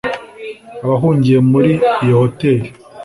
Abahungiye 0.83 1.39
muri 1.51 1.71
iyo 2.03 2.15
hoteli 2.21 2.67